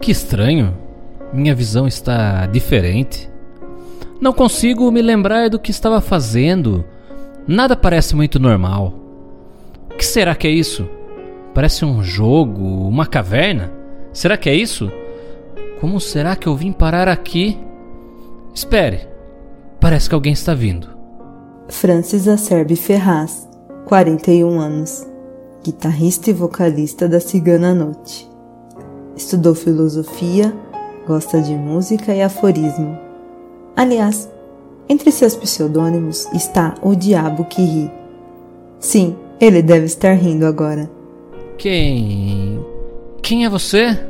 Que 0.00 0.10
estranho. 0.10 0.74
Minha 1.32 1.54
visão 1.54 1.86
está 1.86 2.46
diferente. 2.46 3.30
Não 4.18 4.32
consigo 4.32 4.90
me 4.90 5.02
lembrar 5.02 5.50
do 5.50 5.58
que 5.58 5.70
estava 5.70 6.00
fazendo. 6.00 6.84
Nada 7.46 7.76
parece 7.76 8.16
muito 8.16 8.40
normal. 8.40 8.94
O 9.90 9.96
que 9.96 10.04
será 10.04 10.34
que 10.34 10.46
é 10.46 10.50
isso? 10.50 10.88
Parece 11.54 11.84
um 11.84 12.02
jogo, 12.02 12.88
uma 12.88 13.06
caverna? 13.06 13.70
Será 14.12 14.38
que 14.38 14.48
é 14.48 14.54
isso? 14.54 14.90
Como 15.80 16.00
será 16.00 16.34
que 16.34 16.46
eu 16.46 16.56
vim 16.56 16.72
parar 16.72 17.06
aqui? 17.06 17.58
Espere. 18.54 19.06
Parece 19.78 20.08
que 20.08 20.14
alguém 20.14 20.32
está 20.32 20.54
vindo. 20.54 20.88
Francis 21.68 22.26
Acerbe 22.26 22.74
Ferraz, 22.74 23.48
41 23.84 24.58
anos, 24.58 25.06
guitarrista 25.62 26.30
e 26.30 26.32
vocalista 26.32 27.06
da 27.08 27.20
Cigana 27.20 27.74
Noite. 27.74 28.29
Estudou 29.20 29.54
filosofia, 29.54 30.50
gosta 31.06 31.42
de 31.42 31.52
música 31.52 32.14
e 32.14 32.22
aforismo. 32.22 32.98
Aliás, 33.76 34.30
entre 34.88 35.12
seus 35.12 35.36
pseudônimos 35.36 36.26
está 36.32 36.74
o 36.80 36.94
Diabo 36.96 37.44
que 37.44 37.60
ri. 37.60 37.90
Sim, 38.78 39.14
ele 39.38 39.60
deve 39.60 39.84
estar 39.84 40.14
rindo 40.14 40.46
agora. 40.46 40.90
Quem. 41.58 42.64
Quem 43.20 43.44
é 43.44 43.50
você? 43.50 44.00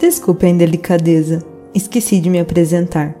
Desculpe 0.00 0.46
a 0.46 0.50
indelicadeza, 0.50 1.44
esqueci 1.72 2.18
de 2.18 2.28
me 2.28 2.40
apresentar. 2.40 3.14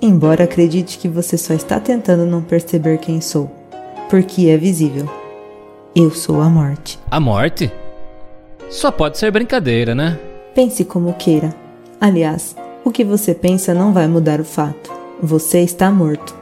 Embora 0.00 0.44
acredite 0.44 0.98
que 0.98 1.06
você 1.06 1.36
só 1.36 1.52
está 1.52 1.78
tentando 1.78 2.24
não 2.24 2.40
perceber 2.40 2.96
quem 2.96 3.20
sou, 3.20 3.50
porque 4.08 4.48
é 4.48 4.56
visível. 4.56 5.06
Eu 5.94 6.10
sou 6.10 6.40
a 6.40 6.48
morte. 6.48 6.98
A 7.10 7.20
morte? 7.20 7.70
Só 8.70 8.90
pode 8.90 9.18
ser 9.18 9.30
brincadeira, 9.30 9.94
né? 9.94 10.18
Pense 10.54 10.84
como 10.84 11.14
queira. 11.14 11.54
Aliás, 12.00 12.56
o 12.84 12.90
que 12.90 13.04
você 13.04 13.34
pensa 13.34 13.72
não 13.72 13.92
vai 13.92 14.08
mudar 14.08 14.40
o 14.40 14.44
fato. 14.44 14.90
Você 15.22 15.60
está 15.60 15.90
morto. 15.90 16.34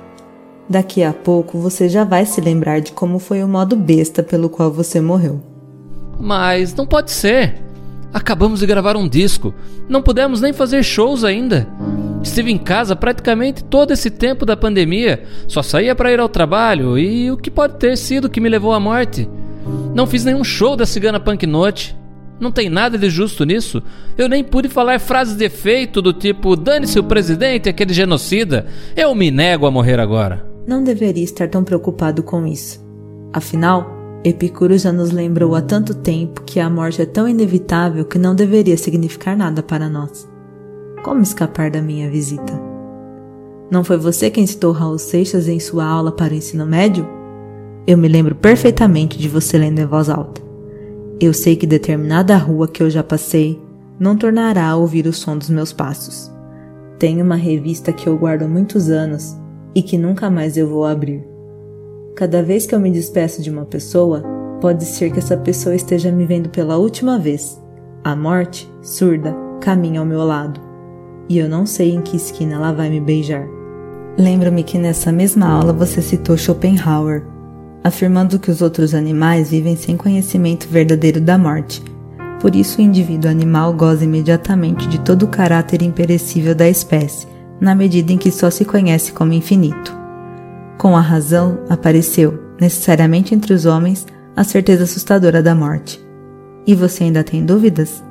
Daqui 0.69 1.03
a 1.03 1.12
pouco 1.12 1.59
você 1.59 1.89
já 1.89 2.05
vai 2.05 2.25
se 2.25 2.41
lembrar 2.41 2.81
de 2.81 2.92
como 2.92 3.19
foi 3.19 3.42
o 3.42 3.48
modo 3.48 3.75
besta 3.75 4.23
pelo 4.23 4.48
qual 4.48 4.70
você 4.70 5.00
morreu. 5.00 5.41
Mas 6.19 6.75
não 6.75 6.87
pode 6.87 7.11
ser. 7.11 7.62
Acabamos 8.12 8.61
de 8.61 8.67
gravar 8.67 8.97
um 8.97 9.09
disco. 9.09 9.53
Não 9.89 10.03
pudemos 10.03 10.41
nem 10.41 10.53
fazer 10.53 10.83
shows 10.83 11.25
ainda. 11.25 11.69
Estive 12.22 12.50
em 12.50 12.59
casa 12.59 12.97
praticamente 12.97 13.62
todo 13.65 13.93
esse 13.93 14.11
tempo 14.11 14.47
da 14.47 14.56
pandemia. 14.56 15.25
Só 15.47 15.62
saía 15.62 15.95
para 15.95 16.12
ir 16.12 16.20
ao 16.20 16.28
trabalho 16.28 16.98
e 16.98 17.31
o 17.31 17.37
que 17.37 17.50
pode 17.50 17.77
ter 17.77 17.97
sido 17.97 18.31
que 18.31 18.41
me 18.41 18.48
levou 18.48 18.72
à 18.72 18.81
morte? 18.81 19.28
Não 19.95 20.06
fiz 20.06 20.25
nenhum 20.25 20.45
show 20.45 20.77
da 20.77 20.87
Cigana 20.87 21.20
Punk 21.20 21.47
Note. 21.47 21.97
Não 22.41 22.53
tem 22.53 22.69
nada 22.69 22.97
de 22.97 23.11
justo 23.11 23.44
nisso. 23.44 23.83
Eu 24.17 24.28
nem 24.28 24.44
pude 24.44 24.69
falar 24.69 24.98
frases 25.00 25.36
de 25.36 25.44
efeito 25.44 26.00
do 26.00 26.12
tipo 26.12 26.55
dane-se 26.55 26.98
o 26.98 27.05
presidente, 27.05 27.69
aquele 27.69 27.92
genocida. 27.92 28.67
Eu 28.97 29.14
me 29.14 29.31
nego 29.31 29.67
a 29.67 29.70
morrer 29.70 29.98
agora. 29.98 30.47
Não 30.66 30.84
deveria 30.84 31.25
estar 31.25 31.48
tão 31.48 31.64
preocupado 31.64 32.22
com 32.22 32.47
isso. 32.47 32.86
Afinal, 33.33 34.20
Epicuro 34.25 34.77
já 34.77 34.92
nos 34.92 35.11
lembrou 35.11 35.55
há 35.55 35.62
tanto 35.62 35.94
tempo 35.94 36.42
que 36.42 36.61
a 36.61 36.69
morte 36.69 37.03
é 37.03 37.06
tão 37.06 37.28
inevitável 37.28 38.05
que 38.05 38.19
não 38.19 38.34
deveria 38.34 38.77
significar 38.77 39.36
nada 39.36 39.62
para 39.62 39.89
nós. 39.89 40.28
Como 41.03 41.22
escapar 41.22 41.70
da 41.70 41.81
minha 41.81 42.11
visita? 42.11 42.53
Não 43.70 43.84
foi 43.84 43.97
você 43.97 44.31
quem 44.31 44.47
citou 44.47 44.72
Raul 44.72 44.99
Seixas 44.99 45.47
em 45.47 45.60
sua 45.60 45.84
aula 45.84 46.10
para 46.10 46.32
o 46.32 46.37
ensino 46.37 46.66
médio? 46.66 47.06
Eu 47.87 47.97
me 47.97 48.09
lembro 48.09 48.34
perfeitamente 48.34 49.19
de 49.19 49.28
você 49.28 49.56
lendo 49.56 49.78
em 49.78 49.87
voz 49.87 50.09
alta. 50.09 50.47
Eu 51.21 51.34
sei 51.34 51.56
que 51.56 51.67
determinada 51.67 52.37
rua 52.37 52.69
que 52.69 52.81
eu 52.81 52.89
já 52.89 53.03
passei 53.03 53.61
não 53.99 54.17
tornará 54.17 54.69
a 54.69 54.77
ouvir 54.77 55.05
o 55.09 55.12
som 55.12 55.37
dos 55.37 55.51
meus 55.51 55.73
passos. 55.73 56.31
Tenho 56.97 57.25
uma 57.25 57.34
revista 57.34 57.93
que 57.93 58.09
eu 58.09 58.17
guardo 58.17 58.43
há 58.43 58.49
muitos 58.49 58.89
anos 58.89 59.37
e 59.75 59.83
que 59.83 59.99
nunca 59.99 60.31
mais 60.31 60.56
eu 60.56 60.69
vou 60.69 60.87
abrir. 60.87 61.27
Cada 62.15 62.41
vez 62.41 62.67
que 62.67 62.75
eu 62.75 62.79
me 62.79 62.93
despeço 62.93 63.43
de 63.43 63.51
uma 63.51 63.65
pessoa, 63.65 64.23
pode 64.61 64.84
ser 64.84 65.11
que 65.11 65.19
essa 65.19 65.37
pessoa 65.37 65.75
esteja 65.75 66.12
me 66.12 66.25
vendo 66.25 66.51
pela 66.51 66.77
última 66.77 67.19
vez. 67.19 67.61
A 68.05 68.15
morte, 68.15 68.71
surda, 68.81 69.35
caminha 69.61 69.99
ao 69.99 70.06
meu 70.06 70.23
lado. 70.23 70.61
E 71.29 71.37
eu 71.37 71.49
não 71.49 71.67
sei 71.67 71.97
em 71.97 72.00
que 72.00 72.17
esquina 72.17 72.55
ela 72.55 72.73
vai 72.73 72.89
me 72.89 73.00
beijar. 73.00 73.45
Lembro-me 74.17 74.62
que 74.62 74.79
nessa 74.79 75.11
mesma 75.11 75.49
aula 75.49 75.73
você 75.73 76.00
citou 76.00 76.37
Schopenhauer 76.37 77.25
afirmando 77.83 78.39
que 78.39 78.50
os 78.50 78.61
outros 78.62 78.94
animais 78.94 79.50
vivem 79.50 79.77
sem 79.77 79.97
conhecimento 79.97 80.69
verdadeiro 80.69 81.21
da 81.21 81.39
morte. 81.39 81.83
Por 82.41 82.55
isso, 82.55 82.78
o 82.78 82.84
indivíduo 82.84 83.31
animal 83.31 83.72
goza 83.72 84.05
imediatamente 84.05 84.87
de 84.87 85.00
todo 85.00 85.25
o 85.25 85.28
caráter 85.28 85.83
imperecível 85.83 86.55
da 86.55 86.69
espécie, 86.69 87.27
na 87.61 87.75
medida 87.75 88.12
em 88.12 88.19
que 88.19 88.31
só 88.31 88.50
se 88.50 88.65
conhece 88.65 89.12
como 89.12 89.33
infinito. 89.33 89.97
Com 90.77 90.97
a 90.97 91.00
razão, 91.00 91.59
apareceu, 91.69 92.38
necessariamente 92.61 93.34
entre 93.34 93.53
os 93.53 93.67
homens, 93.67 94.06
a 94.37 94.44
certeza 94.44 94.84
assustadora 94.84 95.43
da 95.43 95.55
morte. 95.55 96.00
E 96.65 96.75
você 96.75 97.05
ainda 97.05 97.25
tem 97.25 97.44
dúvidas? 97.44 98.05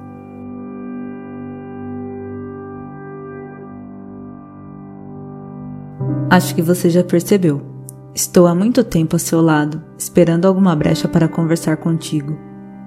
Acho 6.30 6.54
que 6.54 6.62
você 6.62 6.90
já 6.90 7.04
percebeu. 7.04 7.77
Estou 8.18 8.48
há 8.48 8.56
muito 8.56 8.84
tempo 8.84 9.16
a 9.16 9.20
seu 9.20 9.40
lado, 9.42 9.80
esperando 9.96 10.48
alguma 10.48 10.76
brecha 10.76 11.08
para 11.08 11.28
conversar 11.28 11.78
contigo. 11.78 12.36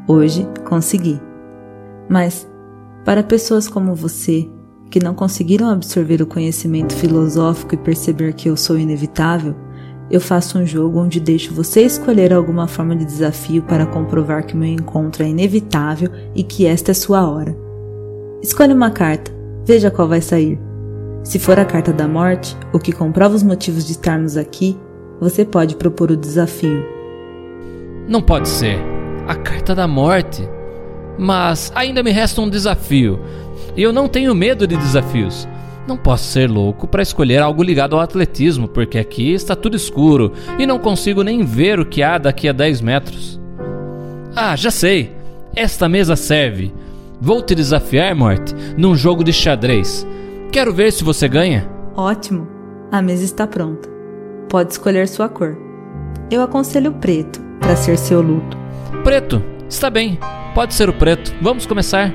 Hoje 0.09 0.45
consegui. 0.65 1.21
Mas, 2.09 2.49
para 3.05 3.23
pessoas 3.23 3.69
como 3.69 3.95
você, 3.95 4.51
que 4.91 4.99
não 4.99 5.15
conseguiram 5.15 5.71
absorver 5.71 6.21
o 6.21 6.27
conhecimento 6.27 6.93
filosófico 6.93 7.77
e 7.77 7.79
perceber 7.79 8.33
que 8.33 8.51
eu 8.51 8.57
sou 8.57 8.77
inevitável, 8.77 9.55
eu 10.11 10.21
faço 10.21 10.59
um 10.59 10.67
jogo 10.67 10.99
onde 10.99 11.21
deixo 11.21 11.55
você 11.55 11.83
escolher 11.83 12.33
alguma 12.33 12.67
forma 12.67 12.97
de 12.97 13.05
desafio 13.05 13.63
para 13.63 13.87
comprovar 13.87 14.45
que 14.45 14.57
meu 14.57 14.69
encontro 14.69 15.23
é 15.23 15.29
inevitável 15.29 16.11
e 16.35 16.43
que 16.43 16.67
esta 16.67 16.91
é 16.91 16.95
sua 16.95 17.31
hora. 17.31 17.57
Escolha 18.43 18.75
uma 18.75 18.91
carta, 18.91 19.31
veja 19.65 19.93
qual 19.93 20.09
vai 20.09 20.21
sair. 20.21 20.59
Se 21.23 21.39
for 21.39 21.57
a 21.57 21.65
carta 21.65 21.93
da 21.93 22.09
morte, 22.09 22.57
o 22.73 22.81
que 22.81 22.91
comprova 22.91 23.37
os 23.37 23.45
motivos 23.45 23.87
de 23.87 23.93
estarmos 23.93 24.37
aqui, 24.37 24.77
você 25.21 25.45
pode 25.45 25.77
propor 25.77 26.11
o 26.11 26.17
desafio. 26.17 26.83
Não 28.09 28.23
pode 28.23 28.49
ser. 28.49 28.79
A 29.29 29.35
carta 29.35 29.75
da 29.75 29.87
morte. 29.87 30.49
Mas 31.19 31.71
ainda 31.75 32.03
me 32.03 32.11
resta 32.11 32.41
um 32.41 32.49
desafio. 32.49 33.21
E 33.77 33.83
eu 33.83 33.93
não 33.93 34.09
tenho 34.09 34.35
medo 34.35 34.67
de 34.67 34.77
desafios. 34.77 35.47
Não 35.87 35.97
posso 35.97 36.25
ser 36.25 36.49
louco 36.49 36.87
para 36.89 37.03
escolher 37.03 37.43
algo 37.43 37.63
ligado 37.63 37.95
ao 37.95 38.01
atletismo, 38.01 38.67
porque 38.67 38.99
aqui 38.99 39.33
está 39.33 39.55
tudo 39.55 39.77
escuro 39.77 40.33
e 40.59 40.67
não 40.67 40.79
consigo 40.79 41.23
nem 41.23 41.45
ver 41.45 41.79
o 41.79 41.87
que 41.87 42.03
há 42.03 42.17
daqui 42.17 42.49
a 42.49 42.53
10 42.53 42.81
metros. 42.81 43.41
Ah, 44.35 44.57
já 44.57 44.71
sei! 44.71 45.15
Esta 45.55 45.89
mesa 45.89 46.17
serve. 46.17 46.73
Vou 47.21 47.43
te 47.43 47.55
desafiar, 47.55 48.15
Morte, 48.15 48.55
num 48.77 48.95
jogo 48.95 49.25
de 49.25 49.33
xadrez. 49.33 50.07
Quero 50.53 50.73
ver 50.73 50.93
se 50.93 51.05
você 51.05 51.29
ganha. 51.29 51.69
Ótimo! 51.97 52.49
A 52.91 53.03
mesa 53.03 53.25
está 53.25 53.47
pronta 53.47 53.90
pode 54.50 54.72
escolher 54.72 55.09
sua 55.09 55.28
cor. 55.28 55.56
Eu 56.28 56.43
aconselho 56.43 56.93
preto 56.93 57.41
para 57.61 57.77
ser 57.77 57.97
seu 57.97 58.21
luto. 58.21 58.59
Preto, 59.05 59.43
está 59.69 59.88
bem. 59.88 60.19
Pode 60.54 60.75
ser 60.75 60.89
o 60.89 60.92
preto. 60.92 61.33
Vamos 61.41 61.65
começar. 61.66 62.13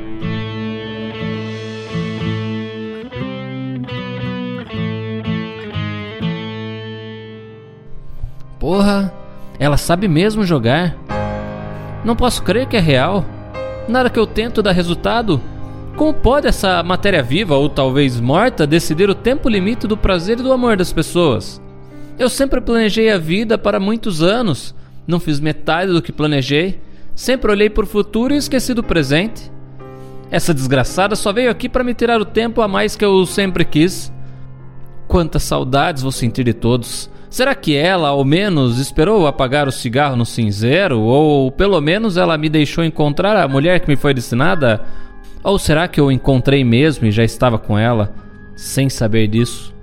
Porra, 8.60 9.13
ela 9.57 9.77
sabe 9.77 10.07
mesmo 10.07 10.44
jogar. 10.44 10.98
Não 12.04 12.15
posso 12.18 12.44
crer 12.44 12.68
que 12.68 12.75
é 12.75 12.81
real. 12.81 13.24
Nada 13.88 14.10
que 14.10 14.19
eu 14.19 14.27
tento 14.27 14.62
dar 14.62 14.74
resultado. 14.74 15.42
Como 15.95 16.13
pode 16.13 16.48
essa 16.48 16.83
matéria 16.83 17.24
viva 17.24 17.56
ou 17.56 17.69
talvez 17.69 18.19
morta 18.19 18.68
decidir 18.68 19.10
o 19.10 19.15
tempo 19.15 19.48
limite 19.48 19.88
do 19.88 19.95
prazer 19.95 20.38
e 20.39 20.44
do 20.44 20.51
amor 20.51 20.75
das 20.75 20.92
pessoas? 20.92 21.63
Eu 22.17 22.29
sempre 22.29 22.62
planejei 22.62 23.12
a 23.12 23.17
vida 23.17 23.57
para 23.57 23.79
muitos 23.79 24.23
anos. 24.23 24.73
Não 25.06 25.19
fiz 25.19 25.39
metade 25.39 25.91
do 25.91 26.01
que 26.01 26.13
planejei. 26.13 26.79
Sempre 27.13 27.51
olhei 27.51 27.69
para 27.69 27.83
o 27.83 27.88
futuro 27.88 28.33
e 28.33 28.38
esqueci 28.38 28.73
do 28.73 28.83
presente. 28.83 29.51
Essa 30.31 30.53
desgraçada 30.53 31.15
só 31.15 31.33
veio 31.33 31.51
aqui 31.51 31.67
para 31.67 31.83
me 31.83 31.94
tirar 31.94 32.19
o 32.21 32.25
tempo 32.25 32.62
a 32.62 32.67
mais 32.67 32.95
que 32.95 33.03
eu 33.03 33.25
sempre 33.25 33.65
quis. 33.65 34.12
Quantas 35.07 35.44
saudades 35.44 36.03
vou 36.03 36.12
sentir 36.12 36.45
de 36.45 36.53
todos. 36.53 37.09
Será 37.29 37.53
que 37.53 37.75
ela, 37.75 38.09
ao 38.09 38.23
menos, 38.23 38.79
esperou 38.79 39.27
apagar 39.27 39.67
o 39.67 39.71
cigarro 39.71 40.15
no 40.15 40.25
cinzeiro? 40.25 41.01
Ou 41.01 41.51
pelo 41.51 41.81
menos 41.81 42.15
ela 42.15 42.38
me 42.38 42.47
deixou 42.47 42.83
encontrar 42.83 43.35
a 43.35 43.47
mulher 43.47 43.81
que 43.81 43.89
me 43.89 43.97
foi 43.97 44.13
destinada? 44.13 44.81
Ou 45.44 45.59
será 45.59 45.85
que 45.88 46.00
eu 46.00 46.09
encontrei 46.09 46.63
mesmo 46.63 47.06
e 47.06 47.12
já 47.12 47.25
estava 47.25 47.59
com 47.59 47.77
ela, 47.77 48.15
sem 48.56 48.89
saber 48.89 49.27
disso? 49.27 49.75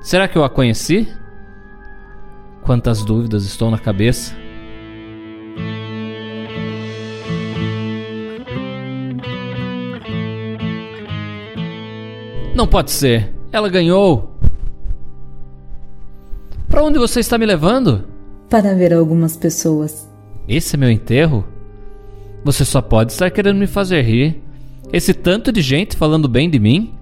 Será 0.00 0.28
que 0.28 0.38
eu 0.38 0.44
a 0.44 0.50
conheci? 0.50 1.08
Quantas 2.62 3.04
dúvidas 3.04 3.44
estão 3.44 3.70
na 3.70 3.78
cabeça. 3.78 4.34
Não 12.54 12.66
pode 12.66 12.90
ser. 12.90 13.32
Ela 13.52 13.68
ganhou. 13.68 14.36
Para 16.68 16.82
onde 16.82 16.98
você 16.98 17.20
está 17.20 17.38
me 17.38 17.46
levando? 17.46 18.04
Para 18.48 18.74
ver 18.74 18.92
algumas 18.92 19.36
pessoas. 19.36 20.08
Esse 20.48 20.76
é 20.76 20.78
meu 20.78 20.90
enterro? 20.90 21.44
Você 22.44 22.64
só 22.64 22.80
pode 22.80 23.12
estar 23.12 23.30
querendo 23.30 23.58
me 23.58 23.66
fazer 23.66 24.02
rir. 24.02 24.42
Esse 24.92 25.12
tanto 25.12 25.52
de 25.52 25.60
gente 25.60 25.96
falando 25.96 26.28
bem 26.28 26.48
de 26.48 26.58
mim? 26.58 26.94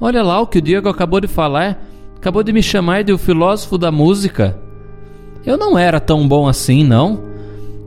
Olha 0.00 0.22
lá 0.22 0.40
o 0.40 0.46
que 0.46 0.58
o 0.58 0.62
Diego 0.62 0.88
acabou 0.88 1.20
de 1.20 1.28
falar. 1.28 1.82
Acabou 2.20 2.42
de 2.42 2.52
me 2.52 2.62
chamar 2.62 3.02
de 3.02 3.14
o 3.14 3.18
filósofo 3.18 3.78
da 3.78 3.90
música. 3.90 4.54
Eu 5.42 5.56
não 5.56 5.78
era 5.78 5.98
tão 5.98 6.28
bom 6.28 6.46
assim, 6.46 6.84
não. 6.84 7.18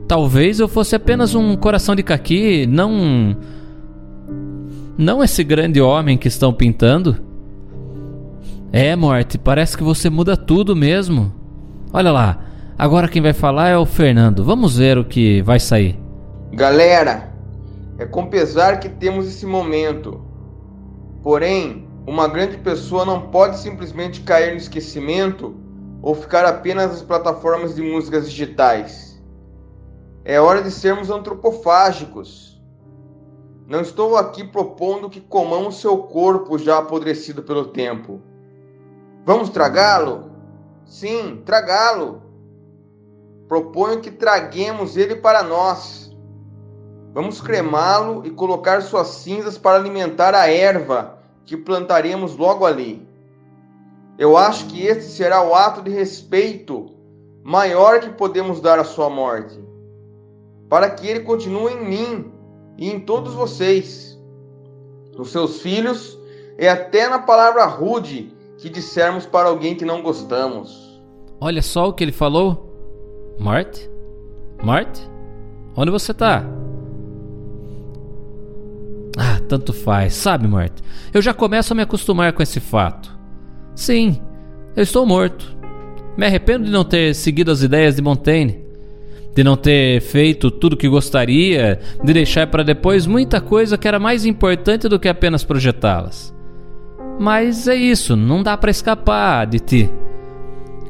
Talvez 0.08 0.58
eu 0.58 0.66
fosse 0.66 0.96
apenas 0.96 1.36
um 1.36 1.54
coração 1.54 1.94
de 1.94 2.02
caqui, 2.02 2.66
não. 2.66 3.36
Não 4.98 5.22
esse 5.22 5.44
grande 5.44 5.80
homem 5.80 6.18
que 6.18 6.26
estão 6.26 6.52
pintando. 6.52 7.16
É, 8.72 8.96
Morte, 8.96 9.38
parece 9.38 9.76
que 9.76 9.84
você 9.84 10.10
muda 10.10 10.36
tudo 10.36 10.74
mesmo. 10.74 11.32
Olha 11.92 12.10
lá, 12.10 12.40
agora 12.76 13.06
quem 13.06 13.22
vai 13.22 13.32
falar 13.32 13.68
é 13.68 13.78
o 13.78 13.86
Fernando. 13.86 14.42
Vamos 14.42 14.78
ver 14.78 14.98
o 14.98 15.04
que 15.04 15.42
vai 15.42 15.60
sair. 15.60 15.96
Galera, 16.52 17.32
é 18.00 18.04
com 18.04 18.26
pesar 18.26 18.80
que 18.80 18.88
temos 18.88 19.28
esse 19.28 19.46
momento. 19.46 20.20
Porém, 21.22 21.86
uma 22.06 22.28
grande 22.28 22.58
pessoa 22.58 23.04
não 23.04 23.30
pode 23.30 23.58
simplesmente 23.58 24.22
cair 24.22 24.52
no 24.52 24.58
esquecimento 24.58 25.54
ou 26.02 26.14
ficar 26.14 26.44
apenas 26.44 26.90
nas 26.90 27.02
plataformas 27.02 27.74
de 27.74 27.82
músicas 27.82 28.28
digitais. 28.28 29.22
É 30.24 30.40
hora 30.40 30.62
de 30.62 30.70
sermos 30.70 31.10
antropofágicos. 31.10 32.62
Não 33.66 33.80
estou 33.80 34.16
aqui 34.16 34.44
propondo 34.44 35.08
que 35.08 35.20
comamos 35.20 35.80
seu 35.80 35.98
corpo 35.98 36.58
já 36.58 36.78
apodrecido 36.78 37.42
pelo 37.42 37.66
tempo 37.66 38.20
Vamos 39.24 39.48
tragá-lo? 39.48 40.30
Sim, 40.84 41.42
tragá-lo. 41.46 42.22
Proponho 43.48 44.02
que 44.02 44.10
traguemos 44.10 44.98
ele 44.98 45.16
para 45.16 45.42
nós. 45.42 46.14
Vamos 47.14 47.40
cremá-lo 47.40 48.26
e 48.26 48.30
colocar 48.30 48.82
suas 48.82 49.08
cinzas 49.08 49.56
para 49.56 49.78
alimentar 49.78 50.34
a 50.34 50.46
erva 50.46 51.18
que 51.44 51.56
plantaremos 51.56 52.36
logo 52.36 52.64
ali. 52.64 53.06
Eu 54.18 54.36
acho 54.36 54.66
que 54.66 54.86
este 54.86 55.04
será 55.04 55.42
o 55.42 55.54
ato 55.54 55.82
de 55.82 55.90
respeito 55.90 56.90
maior 57.42 58.00
que 58.00 58.10
podemos 58.10 58.60
dar 58.60 58.78
à 58.78 58.84
sua 58.84 59.10
morte, 59.10 59.58
para 60.68 60.88
que 60.90 61.06
ele 61.06 61.20
continue 61.20 61.72
em 61.72 61.84
mim 61.84 62.32
e 62.78 62.90
em 62.90 63.00
todos 63.00 63.34
vocês, 63.34 64.18
nos 65.16 65.30
seus 65.30 65.60
filhos 65.60 66.18
e 66.58 66.66
até 66.66 67.08
na 67.08 67.18
palavra 67.18 67.64
rude 67.66 68.32
que 68.58 68.68
dissermos 68.68 69.26
para 69.26 69.48
alguém 69.48 69.74
que 69.74 69.84
não 69.84 70.02
gostamos. 70.02 71.02
Olha 71.40 71.60
só 71.60 71.88
o 71.88 71.92
que 71.92 72.02
ele 72.02 72.12
falou. 72.12 72.70
Marte? 73.38 73.90
Marte? 74.62 75.10
Onde 75.76 75.90
você 75.90 76.14
tá? 76.14 76.44
Tanto 79.48 79.72
faz, 79.72 80.14
sabe, 80.14 80.48
Marte? 80.48 80.82
Eu 81.12 81.20
já 81.20 81.34
começo 81.34 81.72
a 81.72 81.76
me 81.76 81.82
acostumar 81.82 82.32
com 82.32 82.42
esse 82.42 82.60
fato. 82.60 83.16
Sim, 83.74 84.20
eu 84.76 84.82
estou 84.82 85.06
morto. 85.06 85.56
Me 86.16 86.26
arrependo 86.26 86.64
de 86.64 86.70
não 86.70 86.84
ter 86.84 87.14
seguido 87.14 87.50
as 87.50 87.62
ideias 87.62 87.96
de 87.96 88.02
Montaigne, 88.02 88.64
de 89.34 89.42
não 89.42 89.56
ter 89.56 90.00
feito 90.00 90.50
tudo 90.50 90.74
o 90.74 90.76
que 90.76 90.88
gostaria, 90.88 91.80
de 92.02 92.12
deixar 92.12 92.46
para 92.46 92.62
depois 92.62 93.06
muita 93.06 93.40
coisa 93.40 93.76
que 93.76 93.88
era 93.88 93.98
mais 93.98 94.24
importante 94.24 94.88
do 94.88 94.98
que 94.98 95.08
apenas 95.08 95.44
projetá-las. 95.44 96.32
Mas 97.18 97.68
é 97.68 97.74
isso, 97.74 98.16
não 98.16 98.42
dá 98.42 98.56
para 98.56 98.70
escapar 98.70 99.46
de 99.46 99.58
ti. 99.58 99.90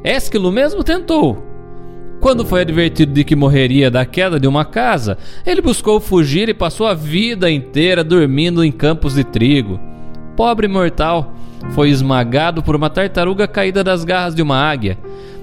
Esquilo 0.03 0.51
mesmo 0.51 0.83
tentou. 0.83 1.54
Quando 2.25 2.43
foi 2.43 2.61
advertido 2.61 3.13
de 3.13 3.23
que 3.23 3.35
morreria 3.35 3.91
da 3.91 4.03
queda 4.03 4.39
de 4.39 4.47
uma 4.47 4.65
casa, 4.65 5.15
ele 5.45 5.61
buscou 5.61 5.99
fugir 5.99 6.49
e 6.49 6.55
passou 6.55 6.87
a 6.87 6.95
vida 6.95 7.51
inteira 7.51 8.03
dormindo 8.03 8.63
em 8.63 8.71
campos 8.71 9.13
de 9.13 9.23
trigo. 9.23 9.79
Pobre 10.35 10.67
mortal, 10.67 11.35
foi 11.73 11.91
esmagado 11.91 12.63
por 12.63 12.75
uma 12.75 12.89
tartaruga 12.89 13.47
caída 13.47 13.83
das 13.83 14.03
garras 14.03 14.33
de 14.33 14.41
uma 14.41 14.57
águia. 14.57 14.97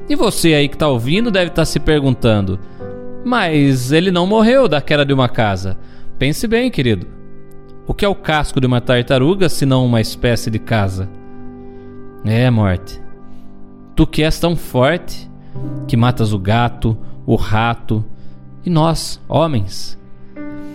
E 0.08 0.16
você 0.16 0.54
aí 0.54 0.68
que 0.68 0.74
está 0.74 0.88
ouvindo 0.88 1.30
deve 1.30 1.50
estar 1.50 1.62
tá 1.62 1.66
se 1.66 1.78
perguntando: 1.78 2.58
mas 3.24 3.92
ele 3.92 4.10
não 4.10 4.26
morreu 4.26 4.66
da 4.66 4.82
queda 4.82 5.04
de 5.04 5.14
uma 5.14 5.28
casa. 5.28 5.78
Pense 6.18 6.48
bem, 6.48 6.68
querido. 6.68 7.06
O 7.86 7.94
que 7.94 8.04
é 8.04 8.08
o 8.08 8.14
casco 8.16 8.60
de 8.60 8.66
uma 8.66 8.80
tartaruga 8.80 9.48
se 9.48 9.64
não 9.64 9.86
uma 9.86 10.00
espécie 10.00 10.50
de 10.50 10.58
casa? 10.58 11.08
É, 12.24 12.50
morte. 12.50 13.00
Tu 13.94 14.04
que 14.04 14.24
és 14.24 14.36
tão 14.40 14.56
forte 14.56 15.30
que 15.86 15.96
matas 15.96 16.32
o 16.32 16.38
gato, 16.38 16.96
o 17.26 17.36
rato 17.36 18.04
e 18.64 18.70
nós, 18.70 19.20
homens. 19.28 19.98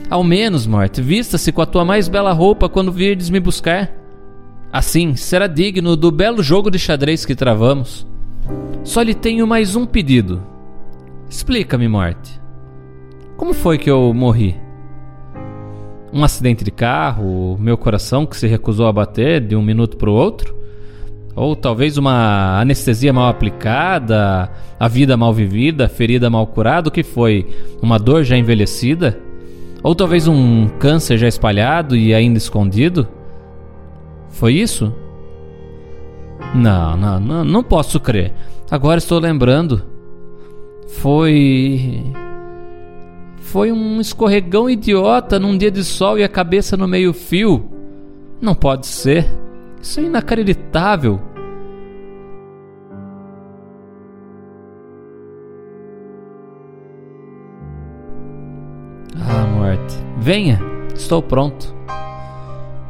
Ao 0.09 0.24
menos, 0.24 0.65
morte, 0.65 1.01
vista-se 1.01 1.51
com 1.51 1.62
a 1.62 1.65
tua 1.65 1.83
mais 1.83 2.07
bela 2.07 2.31
roupa 2.31 2.69
quando 2.69 2.91
virdes 2.91 3.29
me 3.29 3.39
buscar. 3.39 3.91
Assim 4.71 5.15
será 5.15 5.47
digno 5.47 5.95
do 5.95 6.12
belo 6.12 6.41
jogo 6.41 6.69
de 6.69 6.79
xadrez 6.79 7.25
que 7.25 7.35
travamos. 7.35 8.06
Só 8.83 9.01
lhe 9.01 9.13
tenho 9.13 9.45
mais 9.45 9.75
um 9.75 9.85
pedido. 9.85 10.41
Explica-me, 11.30 11.88
morte. 11.88 12.39
Como 13.35 13.53
foi 13.53 13.77
que 13.77 13.89
eu 13.89 14.13
morri? 14.13 14.68
um 16.12 16.23
acidente 16.23 16.63
de 16.63 16.71
carro, 16.71 17.57
meu 17.59 17.77
coração 17.77 18.25
que 18.25 18.38
se 18.38 18.47
recusou 18.47 18.88
a 18.88 18.94
bater 18.94 19.41
de 19.41 19.56
um 19.56 19.62
minuto 19.62 19.97
para 19.97 20.09
o 20.09 20.13
outro, 20.13 20.56
ou 21.38 21.56
talvez 21.56 21.98
uma 21.98 22.60
anestesia 22.60 23.13
mal 23.13 23.30
aplicada, 23.30 24.50
a 24.80 24.88
vida 24.88 25.16
mal 25.16 25.31
vivida, 25.31 25.86
a 25.86 25.89
ferida 25.89 26.31
mal 26.31 26.48
curada, 26.48 26.89
o 26.89 26.92
que 26.92 27.04
foi? 27.04 27.48
Uma 27.80 28.00
dor 28.00 28.24
já 28.24 28.36
envelhecida? 28.36 29.19
Ou 29.84 29.94
talvez 29.94 30.28
um 30.28 30.68
câncer 30.80 31.16
já 31.16 31.28
espalhado 31.28 31.95
e 31.95 32.11
ainda 32.11 32.40
escondido? 32.40 33.07
Foi 34.30 34.54
isso? 34.54 34.92
Não, 36.56 36.97
não, 36.97 37.19
não, 37.19 37.45
não 37.45 37.64
posso 37.64 38.00
crer. 38.00 38.33
Agora 38.71 38.97
estou 38.97 39.19
lembrando. 39.19 39.83
Foi 40.88 42.04
foi 43.38 43.71
um 43.71 44.02
escorregão 44.02 44.68
idiota 44.68 45.38
num 45.38 45.56
dia 45.56 45.69
de 45.69 45.83
sol 45.83 46.18
e 46.18 46.23
a 46.23 46.28
cabeça 46.28 46.76
no 46.76 46.88
meio-fio. 46.88 47.69
Não 48.42 48.56
pode 48.56 48.88
ser. 48.88 49.28
Isso 49.80 50.00
é 50.00 50.04
inacreditável. 50.04 51.27
Ah, 59.21 59.45
morte. 59.45 59.95
Venha. 60.18 60.59
Estou 60.94 61.21
pronto. 61.21 61.76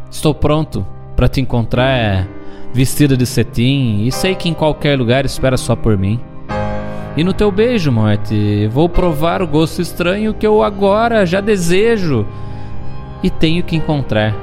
Estou 0.09 0.33
pronto 0.33 0.85
para 1.15 1.27
te 1.27 1.41
encontrar 1.41 2.27
vestida 2.73 3.17
de 3.17 3.25
cetim 3.25 4.03
e 4.05 4.11
sei 4.11 4.35
que 4.35 4.47
em 4.49 4.53
qualquer 4.53 4.97
lugar 4.97 5.25
espera 5.25 5.57
só 5.57 5.75
por 5.75 5.97
mim. 5.97 6.19
E 7.15 7.23
no 7.23 7.33
teu 7.33 7.51
beijo, 7.51 7.91
morte, 7.91 8.67
vou 8.67 8.87
provar 8.87 9.41
o 9.41 9.47
gosto 9.47 9.81
estranho 9.81 10.33
que 10.33 10.45
eu 10.45 10.61
agora 10.61 11.25
já 11.25 11.41
desejo 11.41 12.25
e 13.23 13.29
tenho 13.29 13.63
que 13.63 13.75
encontrar. 13.75 14.35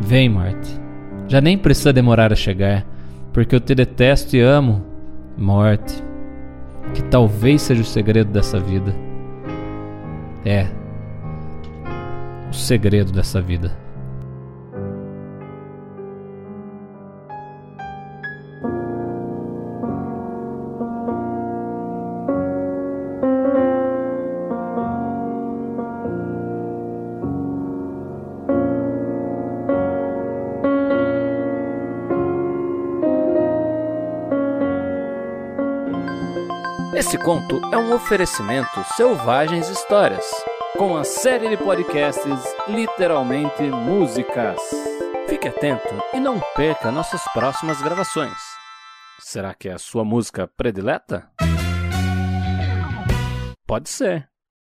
Vem, 0.00 0.28
morte. 0.28 0.70
Já 1.26 1.40
nem 1.40 1.56
precisa 1.56 1.92
demorar 1.92 2.32
a 2.32 2.36
chegar, 2.36 2.86
porque 3.32 3.56
eu 3.56 3.60
te 3.60 3.74
detesto 3.74 4.36
e 4.36 4.40
amo, 4.40 4.84
morte. 5.36 6.04
Que 6.94 7.02
talvez 7.02 7.62
seja 7.62 7.82
o 7.82 7.84
segredo 7.84 8.30
dessa 8.30 8.60
vida. 8.60 9.05
É. 10.46 10.68
O 12.48 12.54
segredo 12.54 13.10
dessa 13.10 13.42
vida. 13.42 13.76
Esse 36.96 37.18
conto 37.18 37.60
é 37.70 37.76
um 37.76 37.92
oferecimento 37.92 38.82
Selvagens 38.96 39.68
Histórias, 39.68 40.24
com 40.78 40.96
a 40.96 41.04
série 41.04 41.46
de 41.50 41.56
podcasts 41.58 42.40
Literalmente 42.66 43.64
Músicas. 43.64 44.58
Fique 45.28 45.46
atento 45.46 45.94
e 46.14 46.18
não 46.18 46.40
perca 46.54 46.90
nossas 46.90 47.22
próximas 47.34 47.82
gravações. 47.82 48.32
Será 49.18 49.52
que 49.52 49.68
é 49.68 49.74
a 49.74 49.78
sua 49.78 50.06
música 50.06 50.48
predileta? 50.48 51.30
Pode 53.66 53.90
ser. 53.90 54.30